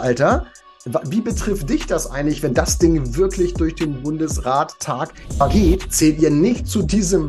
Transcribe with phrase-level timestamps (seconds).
[0.00, 0.46] Alter.
[1.04, 5.12] Wie betrifft dich das eigentlich, wenn das Ding wirklich durch den Bundesrat-Tag
[5.50, 5.92] geht?
[5.92, 7.28] Zählt ihr nicht zu diesem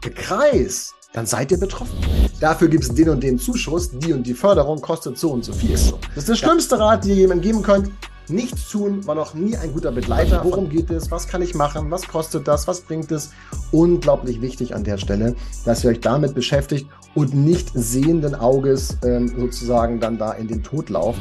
[0.00, 0.94] Kreis?
[1.12, 1.98] Dann seid ihr betroffen.
[2.40, 5.52] Dafür gibt es den und den Zuschuss, die und die Förderung kostet so und so
[5.52, 5.72] viel.
[5.72, 7.90] Das ist der schlimmste Rat, den ihr jemandem geben könnt.
[8.28, 10.42] Nichts tun war noch nie ein guter Begleiter.
[10.44, 11.10] Worum geht es?
[11.10, 11.90] Was kann ich machen?
[11.90, 12.68] Was kostet das?
[12.68, 13.32] Was bringt es?
[13.72, 15.34] Unglaublich wichtig an der Stelle,
[15.64, 20.62] dass ihr euch damit beschäftigt und nicht sehenden Auges ähm, sozusagen dann da in den
[20.62, 21.20] Tod lauft.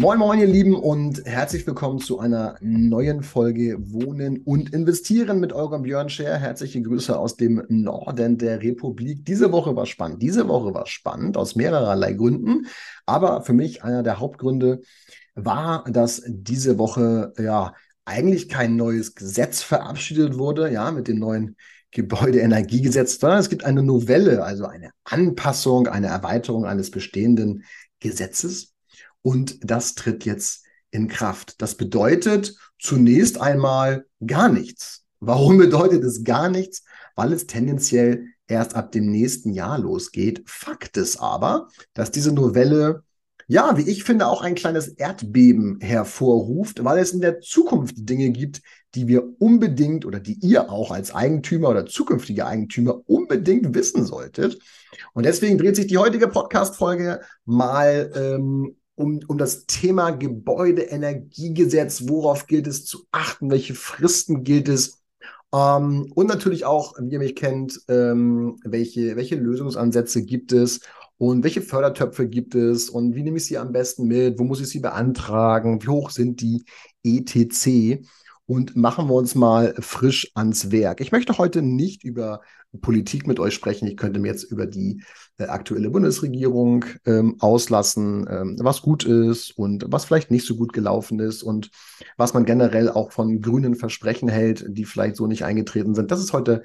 [0.00, 5.52] Moin, moin, ihr Lieben, und herzlich willkommen zu einer neuen Folge Wohnen und Investieren mit
[5.52, 6.36] eurem Björn Scher.
[6.38, 9.24] Herzliche Grüße aus dem Norden der Republik.
[9.24, 10.22] Diese Woche war spannend.
[10.22, 12.68] Diese Woche war spannend aus mehrererlei Gründen.
[13.06, 14.82] Aber für mich einer der Hauptgründe
[15.34, 21.56] war, dass diese Woche ja eigentlich kein neues Gesetz verabschiedet wurde, ja, mit dem neuen
[21.90, 27.64] Gebäudeenergiegesetz, sondern es gibt eine Novelle, also eine Anpassung, eine Erweiterung eines bestehenden
[27.98, 28.77] Gesetzes
[29.22, 31.60] und das tritt jetzt in Kraft.
[31.60, 35.04] Das bedeutet zunächst einmal gar nichts.
[35.20, 36.84] Warum bedeutet es gar nichts?
[37.16, 40.42] Weil es tendenziell erst ab dem nächsten Jahr losgeht.
[40.46, 43.02] Fakt ist aber, dass diese Novelle,
[43.46, 48.30] ja, wie ich finde, auch ein kleines Erdbeben hervorruft, weil es in der Zukunft Dinge
[48.30, 48.62] gibt,
[48.94, 54.58] die wir unbedingt oder die ihr auch als Eigentümer oder zukünftige Eigentümer unbedingt wissen solltet.
[55.12, 62.08] Und deswegen dreht sich die heutige Podcast-Folge mal ähm, um, um das Thema Gebäudeenergiegesetz.
[62.08, 63.50] Worauf gilt es zu achten?
[63.50, 65.00] Welche Fristen gilt es?
[65.54, 70.80] Ähm, und natürlich auch, wie ihr mich kennt, ähm, welche, welche Lösungsansätze gibt es
[71.16, 74.38] und welche Fördertöpfe gibt es und wie nehme ich sie am besten mit?
[74.38, 75.82] Wo muss ich sie beantragen?
[75.82, 76.64] Wie hoch sind die
[77.04, 78.02] etc.?
[78.48, 81.02] Und machen wir uns mal frisch ans Werk.
[81.02, 82.40] Ich möchte heute nicht über
[82.80, 83.86] Politik mit euch sprechen.
[83.86, 85.02] Ich könnte mir jetzt über die
[85.36, 90.72] äh, aktuelle Bundesregierung ähm, auslassen, ähm, was gut ist und was vielleicht nicht so gut
[90.72, 91.70] gelaufen ist und
[92.16, 96.10] was man generell auch von grünen Versprechen hält, die vielleicht so nicht eingetreten sind.
[96.10, 96.62] Das ist heute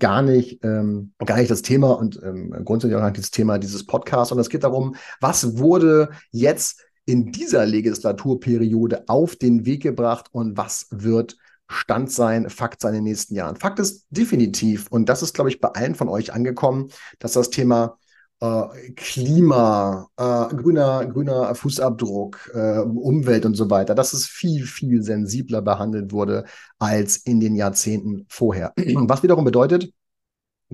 [0.00, 3.86] gar nicht, ähm, gar nicht das Thema und ähm, grundsätzlich auch nicht das Thema dieses
[3.86, 10.26] Podcasts, sondern es geht darum, was wurde jetzt in dieser Legislaturperiode auf den Weg gebracht
[10.32, 11.36] und was wird
[11.68, 13.56] Stand sein, Fakt sein in den nächsten Jahren.
[13.56, 17.50] Fakt ist definitiv, und das ist, glaube ich, bei allen von euch angekommen, dass das
[17.50, 17.98] Thema
[18.40, 25.02] äh, Klima, äh, grüner, grüner Fußabdruck, äh, Umwelt und so weiter, dass es viel, viel
[25.02, 26.44] sensibler behandelt wurde
[26.78, 28.72] als in den Jahrzehnten vorher.
[28.76, 29.92] Was wiederum bedeutet,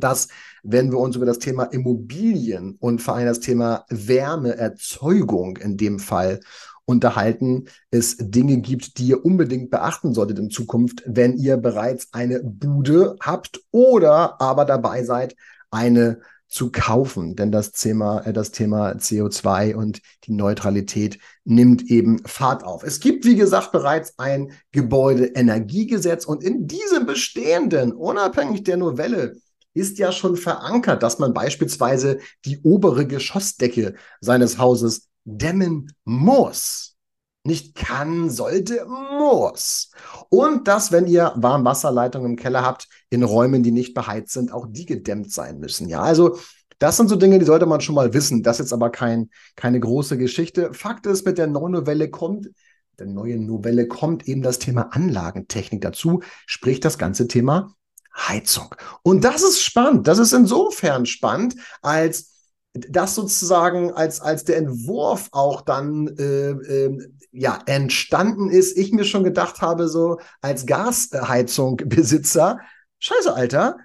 [0.00, 0.28] dass
[0.62, 5.98] wenn wir uns über das Thema Immobilien und vor allem das Thema Wärmeerzeugung in dem
[5.98, 6.40] Fall
[6.84, 12.40] unterhalten, es Dinge gibt, die ihr unbedingt beachten solltet in Zukunft, wenn ihr bereits eine
[12.42, 15.36] Bude habt oder aber dabei seid,
[15.70, 17.36] eine zu kaufen.
[17.36, 22.82] Denn das Thema, äh, das Thema CO2 und die Neutralität nimmt eben Fahrt auf.
[22.82, 29.36] Es gibt, wie gesagt, bereits ein Gebäudeenergiegesetz und in diesem bestehenden, unabhängig der Novelle,
[29.78, 36.96] ist ja schon verankert, dass man beispielsweise die obere Geschossdecke seines Hauses dämmen muss.
[37.44, 39.90] Nicht kann, sollte, muss.
[40.28, 44.66] Und dass, wenn ihr Warmwasserleitungen im Keller habt, in Räumen, die nicht beheizt sind, auch
[44.68, 45.88] die gedämmt sein müssen.
[45.88, 46.38] Ja, also
[46.78, 48.42] das sind so Dinge, die sollte man schon mal wissen.
[48.42, 50.74] Das ist jetzt aber kein, keine große Geschichte.
[50.74, 52.50] Fakt ist, mit der neuen Novelle kommt,
[52.98, 57.74] der neuen Novelle kommt eben das Thema Anlagentechnik dazu, sprich das ganze Thema
[58.18, 58.74] Heizung.
[59.02, 60.08] Und das ist spannend.
[60.08, 62.34] Das ist insofern spannend, als
[62.74, 69.04] das sozusagen als, als der Entwurf auch dann äh, äh, ja, entstanden ist, ich mir
[69.04, 72.60] schon gedacht habe, so als Gasheizungbesitzer,
[72.98, 73.78] scheiße, Alter,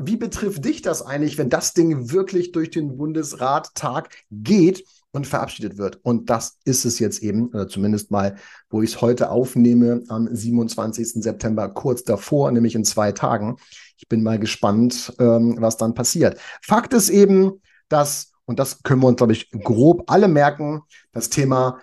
[0.00, 5.78] wie betrifft dich das eigentlich, wenn das Ding wirklich durch den Bundesrat-Tag geht und verabschiedet
[5.78, 5.98] wird?
[6.02, 8.36] Und das ist es jetzt eben, oder zumindest mal,
[8.68, 11.22] wo ich es heute aufnehme, am 27.
[11.22, 13.56] September, kurz davor, nämlich in zwei Tagen.
[13.96, 16.38] Ich bin mal gespannt, ähm, was dann passiert.
[16.62, 20.82] Fakt ist eben, dass, und das können wir uns, glaube ich, grob alle merken,
[21.12, 21.80] das Thema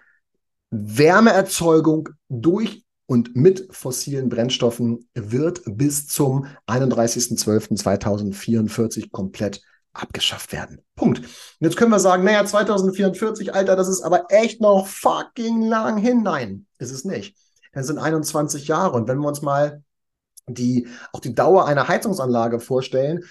[0.69, 9.61] Wärmeerzeugung durch und mit fossilen Brennstoffen wird bis zum 31.12.2044 komplett
[9.97, 10.81] abgeschafft werden.
[10.95, 11.19] Punkt.
[11.19, 11.27] Und
[11.59, 16.23] jetzt können wir sagen, naja, 2044, Alter, das ist aber echt noch fucking lang hin.
[16.23, 17.37] Nein, ist es nicht.
[17.73, 18.93] Das sind 21 Jahre.
[18.93, 19.83] Und wenn wir uns mal
[20.47, 23.23] die, auch die Dauer einer Heizungsanlage vorstellen,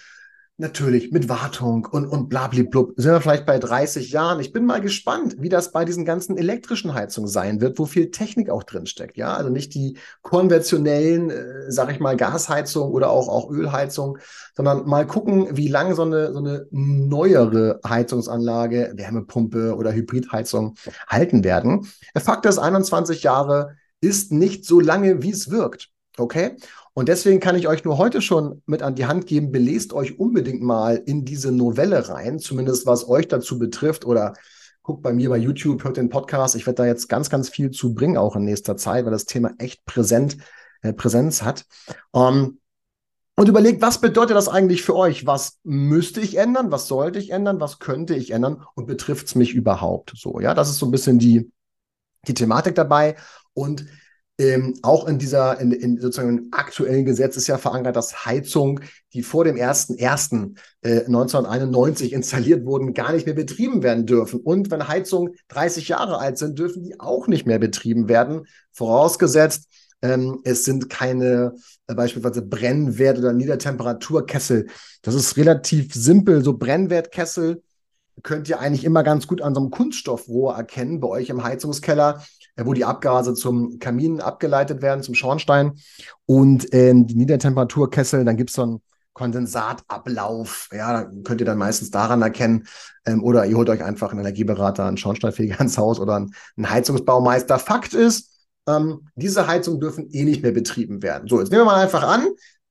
[0.59, 2.95] Natürlich, mit Wartung und, und blablablub.
[2.97, 4.41] Sind wir vielleicht bei 30 Jahren.
[4.41, 8.11] Ich bin mal gespannt, wie das bei diesen ganzen elektrischen Heizungen sein wird, wo viel
[8.11, 9.19] Technik auch drin steckt.
[9.19, 14.17] Ja, also nicht die konventionellen, äh, sag ich mal, Gasheizung oder auch, auch Ölheizung,
[14.55, 20.77] sondern mal gucken, wie lange so eine, so eine neuere Heizungsanlage, Wärmepumpe oder Hybridheizung
[21.07, 21.87] halten werden.
[22.15, 25.91] Der Fakt ist, 21 Jahre ist nicht so lange, wie es wirkt.
[26.17, 26.57] Okay?
[26.99, 30.19] Und deswegen kann ich euch nur heute schon mit an die Hand geben, belest euch
[30.19, 34.33] unbedingt mal in diese Novelle rein, zumindest was euch dazu betrifft oder
[34.83, 36.57] guckt bei mir bei YouTube, hört den Podcast.
[36.57, 39.27] Ich werde da jetzt ganz, ganz viel zu bringen, auch in nächster Zeit, weil das
[39.27, 40.39] Thema echt präsent,
[40.81, 41.67] äh, Präsenz hat.
[42.13, 42.59] Um, ähm,
[43.37, 45.27] und überlegt, was bedeutet das eigentlich für euch?
[45.27, 46.71] Was müsste ich ändern?
[46.71, 47.61] Was sollte ich ändern?
[47.61, 48.65] Was könnte ich ändern?
[48.75, 50.15] Und betrifft es mich überhaupt?
[50.17, 51.53] So, ja, das ist so ein bisschen die,
[52.27, 53.17] die Thematik dabei.
[53.53, 53.85] Und
[54.39, 58.81] ähm, auch in dieser, in, in sozusagen aktuellen Gesetz ist ja verankert, dass Heizung,
[59.15, 64.41] die vor dem 1.1.1991 äh, installiert wurden, gar nicht mehr betrieben werden dürfen.
[64.41, 68.47] Und wenn Heizungen 30 Jahre alt sind, dürfen die auch nicht mehr betrieben werden.
[68.73, 69.71] Vorausgesetzt,
[70.03, 71.55] ähm, es sind keine
[71.87, 74.67] äh, beispielsweise Brennwert- oder Niedertemperaturkessel.
[75.01, 76.45] Das ist relativ simpel.
[76.45, 77.63] So Brennwertkessel
[78.23, 82.23] könnt ihr eigentlich immer ganz gut an so einem Kunststoffrohr erkennen bei euch im Heizungskeller
[82.65, 85.73] wo die Abgase zum Kamin abgeleitet werden, zum Schornstein.
[86.25, 88.83] Und ähm, die Niedertemperaturkessel, dann gibt es so einen
[89.13, 90.69] Kondensatablauf.
[90.73, 92.67] Ja, könnt ihr dann meistens daran erkennen.
[93.05, 96.71] Ähm, oder ihr holt euch einfach einen Energieberater, einen Schornsteinfeger ins Haus oder einen, einen
[96.71, 97.59] Heizungsbaumeister.
[97.59, 98.33] Fakt ist,
[98.69, 101.29] ähm, diese Heizungen dürfen eh nicht mehr betrieben werden.
[101.29, 102.27] So, jetzt nehmen wir mal einfach an,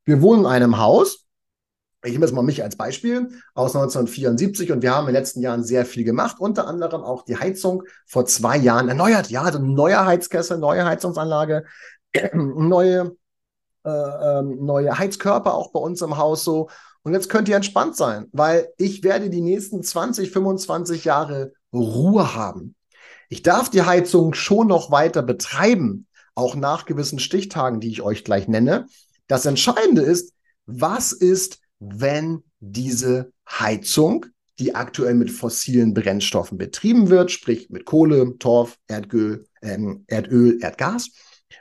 [0.05, 1.24] wir wohnen in einem Haus
[2.05, 5.41] ich nehme jetzt mal mich als Beispiel aus 1974 und wir haben in den letzten
[5.41, 9.29] Jahren sehr viel gemacht, unter anderem auch die Heizung vor zwei Jahren erneuert.
[9.29, 11.65] Ja, also neue Heizkessel, neue Heizungsanlage,
[12.33, 13.15] neue,
[13.83, 16.69] äh, ähm, neue Heizkörper auch bei uns im Haus so.
[17.03, 22.35] Und jetzt könnt ihr entspannt sein, weil ich werde die nächsten 20, 25 Jahre Ruhe
[22.35, 22.75] haben.
[23.29, 28.23] Ich darf die Heizung schon noch weiter betreiben, auch nach gewissen Stichtagen, die ich euch
[28.23, 28.87] gleich nenne.
[29.27, 30.33] Das Entscheidende ist,
[30.65, 34.25] was ist wenn diese Heizung,
[34.59, 41.11] die aktuell mit fossilen Brennstoffen betrieben wird, sprich mit Kohle, Torf, Erdöl, ähm, Erdöl, Erdgas,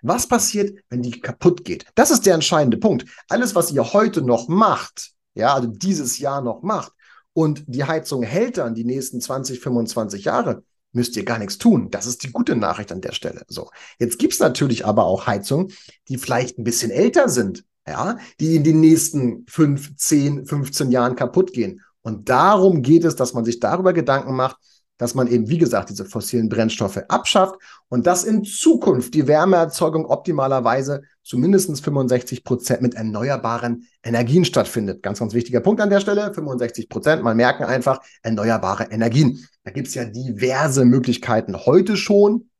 [0.03, 1.87] was passiert, wenn die kaputt geht?
[1.95, 3.07] Das ist der entscheidende Punkt.
[3.29, 6.93] Alles, was ihr heute noch macht, ja, also dieses Jahr noch macht,
[7.33, 10.63] und die Heizung hält dann die nächsten 20, 25 Jahre,
[10.93, 11.91] müsst ihr gar nichts tun.
[11.91, 13.43] Das ist die gute Nachricht an der Stelle.
[13.49, 15.73] So, jetzt gibt's natürlich aber auch Heizungen,
[16.09, 21.17] die vielleicht ein bisschen älter sind ja, die in den nächsten fünf, zehn, 15 Jahren
[21.17, 21.81] kaputt gehen.
[22.03, 24.59] Und darum geht es, dass man sich darüber Gedanken macht,
[24.99, 27.57] dass man eben, wie gesagt, diese fossilen Brennstoffe abschafft
[27.89, 35.03] und dass in Zukunft die Wärmeerzeugung optimalerweise zu mindestens 65 Prozent mit erneuerbaren Energien stattfindet.
[35.03, 36.33] Ganz, ganz wichtiger Punkt an der Stelle.
[36.33, 39.45] 65 Prozent, mal merken einfach, erneuerbare Energien.
[39.65, 42.51] Da gibt es ja diverse Möglichkeiten heute schon,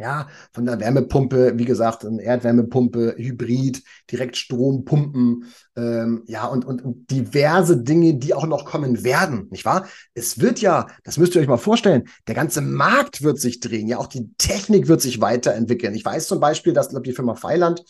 [0.00, 5.44] ja, von der Wärmepumpe, wie gesagt, eine Erdwärmepumpe, Hybrid, Direktstrompumpen,
[5.76, 9.86] ähm, ja, und, und, und diverse Dinge, die auch noch kommen werden, nicht wahr?
[10.14, 13.86] Es wird ja, das müsst ihr euch mal vorstellen, der ganze Markt wird sich drehen,
[13.86, 15.94] ja, auch die Technik wird sich weiterentwickeln.
[15.94, 17.84] Ich weiß zum Beispiel, dass, glaube die Firma Feiland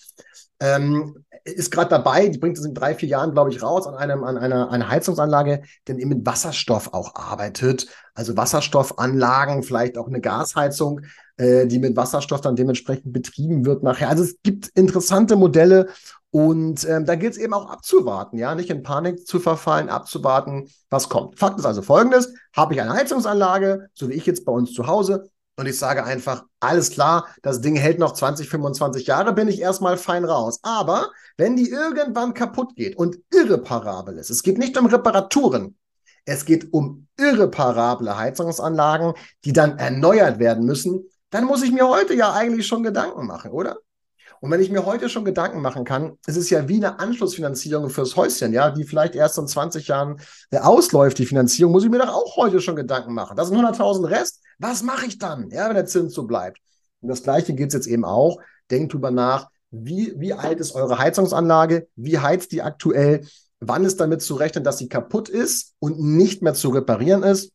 [0.60, 3.94] ähm, ist gerade dabei, die bringt es in drei, vier Jahren, glaube ich, raus an,
[3.94, 7.86] einem, an einer, einer Heizungsanlage, die eben mit Wasserstoff auch arbeitet.
[8.14, 11.00] Also Wasserstoffanlagen, vielleicht auch eine Gasheizung,
[11.38, 14.10] äh, die mit Wasserstoff dann dementsprechend betrieben wird nachher.
[14.10, 15.88] Also es gibt interessante Modelle
[16.30, 20.68] und ähm, da gilt es eben auch abzuwarten, ja, nicht in Panik zu verfallen, abzuwarten,
[20.88, 21.38] was kommt.
[21.38, 24.86] Fakt ist also folgendes: Habe ich eine Heizungsanlage, so wie ich jetzt bei uns zu
[24.86, 25.28] Hause,
[25.60, 29.60] und ich sage einfach, alles klar, das Ding hält noch 20, 25 Jahre, bin ich
[29.60, 30.58] erstmal fein raus.
[30.62, 35.76] Aber wenn die irgendwann kaputt geht und irreparabel ist, es geht nicht um Reparaturen,
[36.24, 39.12] es geht um irreparable Heizungsanlagen,
[39.44, 43.50] die dann erneuert werden müssen, dann muss ich mir heute ja eigentlich schon Gedanken machen,
[43.50, 43.76] oder?
[44.40, 47.90] Und wenn ich mir heute schon Gedanken machen kann, ist es ja wie eine Anschlussfinanzierung
[47.90, 50.20] fürs Häuschen, ja, die vielleicht erst in 20 Jahren
[50.50, 53.36] äh, ausläuft, die Finanzierung, muss ich mir doch auch heute schon Gedanken machen.
[53.36, 54.42] Das sind 100.000 Rest.
[54.58, 56.58] Was mache ich dann, ja, wenn der Zins so bleibt?
[57.00, 58.40] Und das Gleiche es jetzt eben auch.
[58.70, 61.88] Denkt drüber nach, wie, wie alt ist eure Heizungsanlage?
[61.96, 63.26] Wie heizt die aktuell?
[63.60, 67.52] Wann ist damit zu rechnen, dass sie kaputt ist und nicht mehr zu reparieren ist?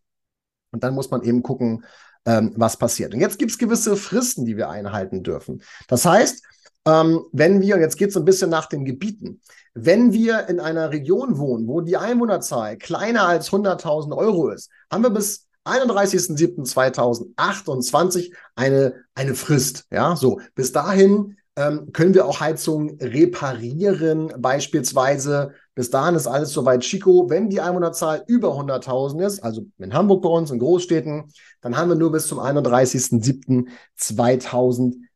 [0.72, 1.86] Und dann muss man eben gucken,
[2.25, 3.13] ähm, was passiert.
[3.13, 5.62] Und jetzt gibt es gewisse Fristen, die wir einhalten dürfen.
[5.88, 6.44] Das heißt,
[6.86, 9.39] ähm, wenn wir, jetzt geht es ein bisschen nach den Gebieten,
[9.74, 15.04] wenn wir in einer Region wohnen, wo die Einwohnerzahl kleiner als 100.000 Euro ist, haben
[15.04, 19.86] wir bis 31.07.2028 eine, eine Frist.
[19.92, 26.54] Ja, so bis dahin ähm, können wir auch Heizungen reparieren, beispielsweise Bis dahin ist alles
[26.54, 27.30] soweit Chico.
[27.30, 31.25] Wenn die Einwohnerzahl über 100.000 ist, also in Hamburg bei uns, in Großstädten,
[31.60, 32.39] dann haben wir nur bis zum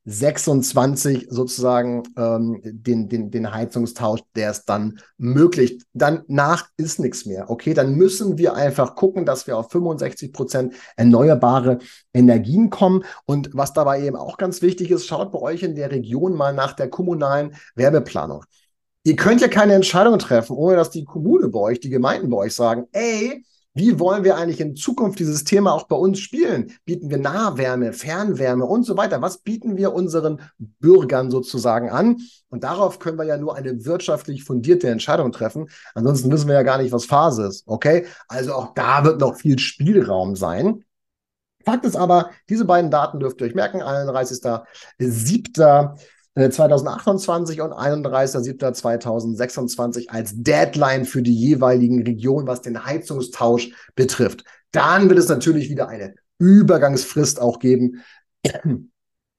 [0.08, 5.84] 31.07.2026 sozusagen ähm, den, den, den Heizungstausch, der es dann möglich.
[5.94, 7.50] Danach ist nichts mehr.
[7.50, 11.80] Okay, dann müssen wir einfach gucken, dass wir auf 65 Prozent erneuerbare
[12.14, 13.04] Energien kommen.
[13.26, 16.54] Und was dabei eben auch ganz wichtig ist, schaut bei euch in der Region mal
[16.54, 18.46] nach der kommunalen Werbeplanung.
[19.04, 22.38] Ihr könnt ja keine Entscheidung treffen, ohne dass die Kommune bei euch, die Gemeinden bei
[22.38, 23.46] euch sagen, ey,
[23.80, 26.74] wie wollen wir eigentlich in Zukunft dieses Thema auch bei uns spielen?
[26.84, 29.22] Bieten wir Nahwärme, Fernwärme und so weiter?
[29.22, 32.18] Was bieten wir unseren Bürgern sozusagen an?
[32.50, 35.70] Und darauf können wir ja nur eine wirtschaftlich fundierte Entscheidung treffen.
[35.96, 37.64] Ansonsten wissen wir ja gar nicht, was Phase ist.
[37.68, 38.06] Okay?
[38.28, 40.84] Also auch da wird noch viel Spielraum sein.
[41.64, 43.82] Fakt ist aber, diese beiden Daten dürft ihr euch merken.
[43.82, 45.98] 31.07.
[46.36, 54.44] 2028 äh, und 31.07.2026 als Deadline für die jeweiligen Regionen, was den Heizungstausch betrifft.
[54.72, 58.04] Dann wird es natürlich wieder eine Übergangsfrist auch geben.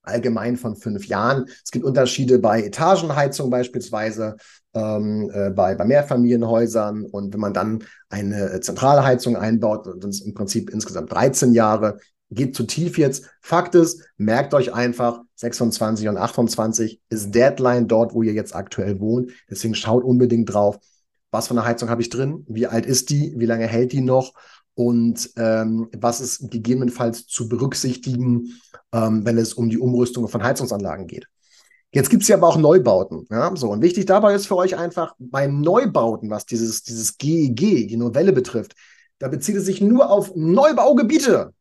[0.02, 1.44] Allgemein von fünf Jahren.
[1.64, 4.37] Es gibt Unterschiede bei Etagenheizung beispielsweise,
[4.75, 7.04] ähm, äh, bei, bei Mehrfamilienhäusern.
[7.04, 11.99] Und wenn man dann eine zentrale Heizung einbaut, sind es im Prinzip insgesamt 13 Jahre
[12.30, 13.28] geht zu tief jetzt.
[13.40, 19.00] Fakt ist, merkt euch einfach, 26 und 28 ist Deadline dort, wo ihr jetzt aktuell
[19.00, 19.32] wohnt.
[19.50, 20.78] Deswegen schaut unbedingt drauf,
[21.30, 24.00] was für eine Heizung habe ich drin, wie alt ist die, wie lange hält die
[24.00, 24.32] noch
[24.75, 28.60] und ähm, was ist gegebenenfalls zu berücksichtigen,
[28.92, 31.26] ähm, wenn es um die Umrüstung von Heizungsanlagen geht.
[31.92, 33.26] Jetzt gibt es ja aber auch Neubauten.
[33.30, 33.54] Ja?
[33.56, 37.87] So, und wichtig dabei ist für euch einfach bei Neubauten, was dieses, dieses GEG, e
[37.87, 38.75] die Novelle betrifft,
[39.18, 41.52] da bezieht es sich nur auf Neubaugebiete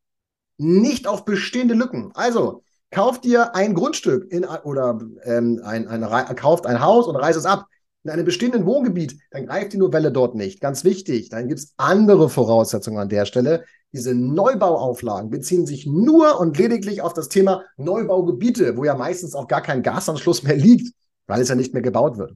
[0.60, 2.12] nicht auf bestehende Lücken.
[2.14, 7.38] Also, kauft dir ein Grundstück in, oder ähm, ein, ein, kauft ein Haus und reißt
[7.38, 7.66] es ab
[8.04, 10.62] in einem bestehenden Wohngebiet, dann greift die Novelle dort nicht.
[10.62, 13.66] Ganz wichtig, dann gibt es andere Voraussetzungen an der Stelle.
[13.92, 19.48] Diese Neubauauflagen beziehen sich nur und lediglich auf das Thema Neubaugebiete, wo ja meistens auch
[19.48, 20.94] gar kein Gasanschluss mehr liegt,
[21.28, 22.36] weil es ja nicht mehr gebaut wird.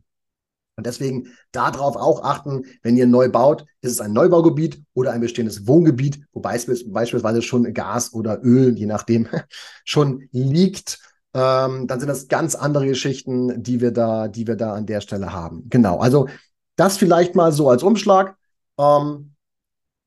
[0.75, 5.21] Und deswegen darauf auch achten, wenn ihr neu baut, ist es ein Neubaugebiet oder ein
[5.21, 9.27] bestehendes Wohngebiet, wo beispielsweise schon Gas oder Öl, je nachdem,
[9.85, 10.99] schon liegt.
[11.35, 15.01] Ähm, dann sind das ganz andere Geschichten, die wir da, die wir da an der
[15.01, 15.69] Stelle haben.
[15.69, 15.97] Genau.
[15.99, 16.27] Also
[16.75, 18.35] das vielleicht mal so als Umschlag.
[18.79, 19.32] Ähm,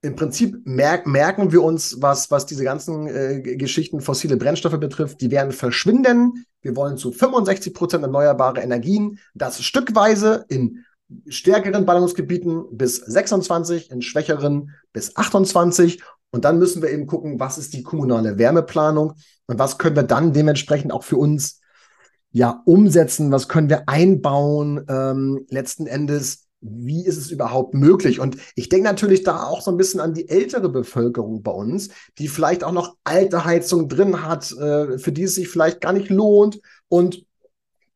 [0.07, 5.21] im Prinzip merk, merken wir uns, was, was diese ganzen äh, Geschichten fossile Brennstoffe betrifft,
[5.21, 6.47] die werden verschwinden.
[6.63, 10.85] Wir wollen zu 65 Prozent erneuerbare Energien, das stückweise in
[11.29, 16.03] stärkeren Ballungsgebieten bis 26, in schwächeren bis 28.
[16.31, 19.15] Und dann müssen wir eben gucken, was ist die kommunale Wärmeplanung
[19.47, 21.61] und was können wir dann dementsprechend auch für uns
[22.31, 28.20] ja umsetzen, was können wir einbauen, ähm, letzten Endes wie ist es überhaupt möglich?
[28.20, 31.90] Und ich denke natürlich da auch so ein bisschen an die ältere Bevölkerung bei uns,
[32.18, 35.92] die vielleicht auch noch alte Heizung drin hat, äh, für die es sich vielleicht gar
[35.92, 36.61] nicht lohnt.
[36.88, 37.25] Und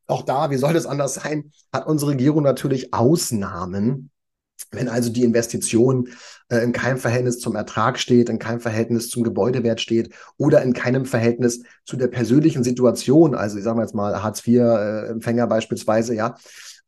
[0.06, 4.10] auch da, wie soll das anders sein, hat unsere Regierung natürlich Ausnahmen.
[4.72, 6.08] Wenn also die Investition
[6.48, 10.74] äh, in keinem Verhältnis zum Ertrag steht, in keinem Verhältnis zum Gebäudewert steht oder in
[10.74, 16.36] keinem Verhältnis zu der persönlichen Situation, also ich sage jetzt mal Hartz-IV-Empfänger äh, beispielsweise, ja,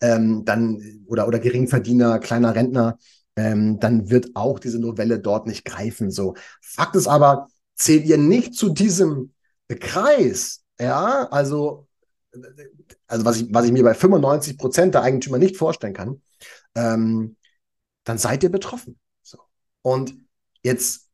[0.03, 2.99] ähm, dann oder, oder Geringverdiener, kleiner Rentner,
[3.37, 6.11] ähm, dann wird auch diese Novelle dort nicht greifen.
[6.11, 6.35] So.
[6.61, 9.33] Fakt ist aber, zählt ihr nicht zu diesem
[9.81, 11.87] Kreis, ja, also,
[13.07, 16.21] also was ich, was ich mir bei 95 Prozent der Eigentümer nicht vorstellen kann,
[16.75, 17.37] ähm,
[18.05, 18.99] dann seid ihr betroffen.
[19.23, 19.39] So.
[19.83, 20.15] Und
[20.63, 21.09] jetzt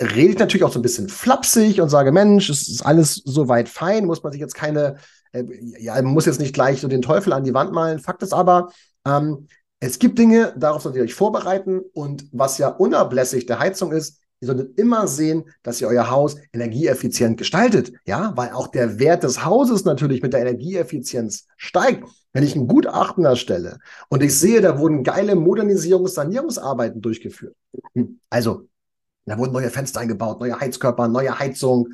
[0.00, 3.68] rede ich natürlich auch so ein bisschen flapsig und sage, Mensch, es ist alles soweit
[3.68, 4.98] fein, muss man sich jetzt keine
[5.32, 7.98] ja, man muss jetzt nicht gleich so den Teufel an die Wand malen.
[7.98, 8.70] Fakt ist aber,
[9.06, 9.48] ähm,
[9.80, 11.80] es gibt Dinge, darauf solltet ihr euch vorbereiten.
[11.92, 16.36] Und was ja unablässig der Heizung ist, ihr solltet immer sehen, dass ihr euer Haus
[16.52, 17.92] energieeffizient gestaltet.
[18.04, 22.08] Ja, weil auch der Wert des Hauses natürlich mit der Energieeffizienz steigt.
[22.32, 27.56] Wenn ich ein Gutachten erstelle und ich sehe, da wurden geile Modernisierungs-, Sanierungsarbeiten durchgeführt.
[28.30, 28.68] Also,
[29.24, 31.88] da wurden neue Fenster eingebaut, neue Heizkörper, neue Heizung,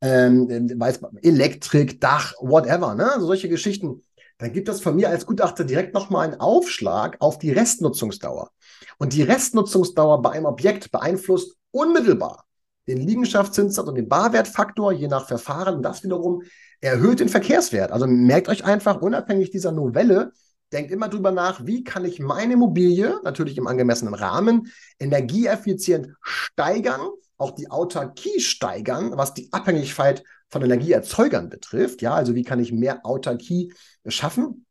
[0.00, 3.12] ähm, weiß, Elektrik, Dach, whatever, ne?
[3.12, 4.02] Also solche Geschichten.
[4.38, 8.50] Dann gibt es von mir als Gutachter direkt nochmal einen Aufschlag auf die Restnutzungsdauer.
[8.98, 12.44] Und die Restnutzungsdauer bei einem Objekt beeinflusst unmittelbar
[12.88, 15.82] den Liegenschaftszins und den Barwertfaktor, je nach Verfahren.
[15.82, 16.42] Das wiederum
[16.80, 17.92] erhöht den Verkehrswert.
[17.92, 20.32] Also merkt euch einfach, unabhängig dieser Novelle,
[20.72, 27.08] denkt immer drüber nach, wie kann ich meine Immobilie, natürlich im angemessenen Rahmen, energieeffizient steigern,
[27.38, 32.02] auch die Autarkie steigern, was die Abhängigkeit von Energieerzeugern betrifft.
[32.02, 33.72] Ja, also wie kann ich mehr Autarkie
[34.06, 34.66] schaffen?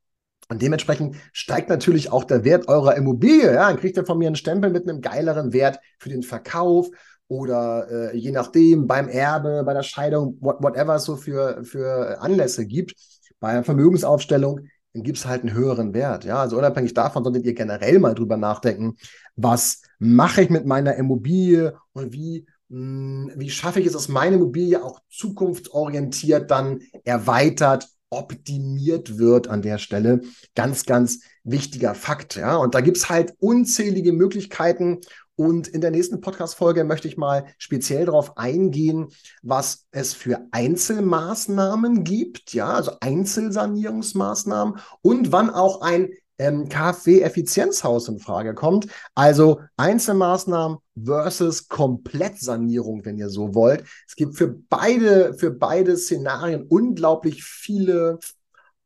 [0.49, 3.53] Und dementsprechend steigt natürlich auch der Wert eurer Immobilie.
[3.53, 6.89] Ja, dann kriegt ihr von mir einen Stempel mit einem geileren Wert für den Verkauf
[7.27, 12.21] oder äh, je nachdem beim Erbe, bei der Scheidung, what, whatever es so für, für
[12.21, 12.93] Anlässe gibt.
[13.39, 14.61] Bei einer Vermögensaufstellung,
[14.93, 16.23] dann gibt es halt einen höheren Wert.
[16.23, 18.95] Ja, also unabhängig davon solltet ihr generell mal drüber nachdenken,
[19.35, 24.83] was mache ich mit meiner Immobilie und wie wie schaffe ich es, dass meine Immobilie
[24.83, 30.21] auch zukunftsorientiert dann erweitert optimiert wird an der Stelle.
[30.55, 32.35] Ganz, ganz wichtiger Fakt.
[32.35, 35.01] Ja, und da gibt es halt unzählige Möglichkeiten.
[35.35, 39.09] Und in der nächsten Podcast-Folge möchte ich mal speziell darauf eingehen,
[39.43, 48.19] was es für Einzelmaßnahmen gibt, ja, also Einzelsanierungsmaßnahmen und wann auch ein ähm, KfW-Effizienzhaus in
[48.19, 48.87] Frage kommt.
[49.15, 53.83] Also Einzelmaßnahmen versus Komplettsanierung, wenn ihr so wollt.
[54.07, 58.19] Es gibt für beide, für beide Szenarien unglaublich viele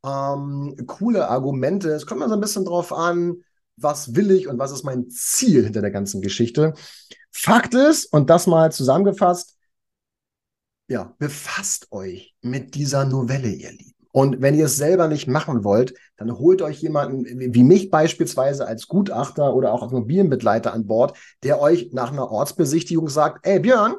[0.04, 1.90] ähm, coole Argumente.
[1.90, 3.42] Es kommt mal so ein bisschen drauf an,
[3.76, 6.74] was will ich und was ist mein Ziel hinter der ganzen Geschichte.
[7.30, 9.56] Fakt ist, und das mal zusammengefasst,
[10.88, 13.91] ja, befasst euch mit dieser Novelle, ihr Lieben.
[14.12, 18.66] Und wenn ihr es selber nicht machen wollt, dann holt euch jemanden wie mich beispielsweise
[18.66, 23.58] als Gutachter oder auch als Immobilienbegleiter an Bord, der euch nach einer Ortsbesichtigung sagt, ey
[23.58, 23.96] Björn,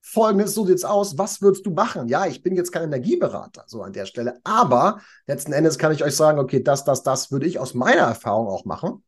[0.00, 2.06] folgendes, so sieht's aus, was würdest du machen?
[2.06, 6.04] Ja, ich bin jetzt kein Energieberater, so an der Stelle, aber letzten Endes kann ich
[6.04, 9.02] euch sagen, okay, das, das, das würde ich aus meiner Erfahrung auch machen.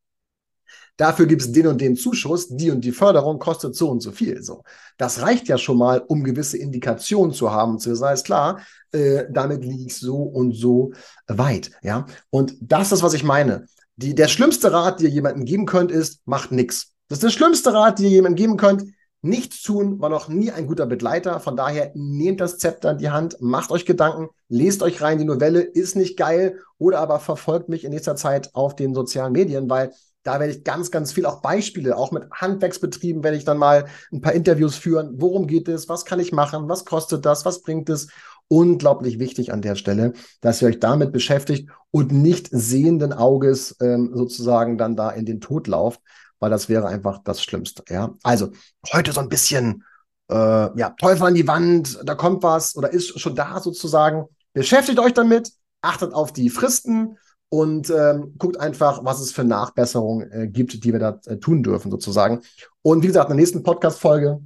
[0.98, 4.10] Dafür gibt es den und den Zuschuss, die und die Förderung kostet so und so
[4.10, 4.42] viel.
[4.42, 4.64] So,
[4.96, 7.78] das reicht ja schon mal, um gewisse Indikationen zu haben.
[7.78, 10.92] Zu sagen, ist klar, äh, damit liege ich so und so
[11.28, 11.70] weit.
[11.82, 13.66] Ja, und das ist, was ich meine.
[13.94, 16.92] Die, der schlimmste Rat, den ihr jemandem geben könnt, ist, macht nichts.
[17.06, 18.82] Das ist der schlimmste Rat, den ihr jemandem geben könnt.
[19.22, 21.38] Nichts tun war noch nie ein guter Begleiter.
[21.38, 25.18] Von daher nehmt das Zepter in die Hand, macht euch Gedanken, lest euch rein.
[25.18, 29.32] Die Novelle ist nicht geil oder aber verfolgt mich in nächster Zeit auf den sozialen
[29.32, 29.92] Medien, weil
[30.28, 33.86] da werde ich ganz, ganz viel auch Beispiele, auch mit Handwerksbetrieben werde ich dann mal
[34.12, 35.14] ein paar Interviews führen.
[35.14, 35.88] Worum geht es?
[35.88, 36.68] Was kann ich machen?
[36.68, 37.46] Was kostet das?
[37.46, 38.08] Was bringt es?
[38.46, 44.10] Unglaublich wichtig an der Stelle, dass ihr euch damit beschäftigt und nicht sehenden Auges ähm,
[44.12, 46.02] sozusagen dann da in den Tod lauft,
[46.40, 47.82] weil das wäre einfach das Schlimmste.
[47.88, 48.50] Ja, also
[48.92, 49.82] heute so ein bisschen
[50.30, 50.34] äh,
[50.78, 54.26] ja Teufel an die Wand, da kommt was oder ist schon da sozusagen.
[54.52, 57.16] Beschäftigt euch damit, achtet auf die Fristen
[57.50, 61.62] und ähm, guckt einfach, was es für Nachbesserungen äh, gibt, die wir da äh, tun
[61.62, 62.42] dürfen, sozusagen.
[62.82, 64.40] Und wie gesagt, in der nächsten Podcast-Folge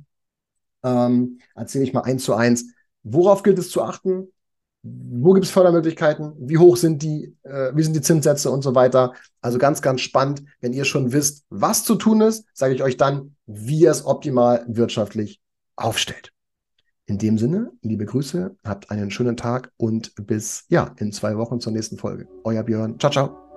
[0.84, 2.66] ähm, erzähle ich mal eins zu eins,
[3.02, 4.28] worauf gilt es zu achten,
[4.84, 8.74] wo gibt es Fördermöglichkeiten, wie hoch sind die, äh, wie sind die Zinssätze und so
[8.74, 9.14] weiter.
[9.40, 10.42] Also ganz, ganz spannend.
[10.60, 14.04] Wenn ihr schon wisst, was zu tun ist, sage ich euch dann, wie ihr es
[14.04, 15.40] optimal wirtschaftlich
[15.76, 16.32] aufstellt.
[17.06, 21.60] In dem Sinne, liebe Grüße, habt einen schönen Tag und bis ja, in zwei Wochen
[21.60, 22.28] zur nächsten Folge.
[22.44, 22.98] Euer Björn.
[23.00, 23.51] Ciao, ciao.